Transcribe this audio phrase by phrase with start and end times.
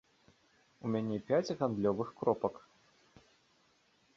[0.87, 2.55] У мяне пяць гандлёвых кропак.